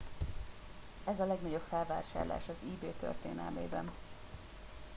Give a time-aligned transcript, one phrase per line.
[1.05, 3.91] ez a legnagyobb felvásárlás az ebay történelmében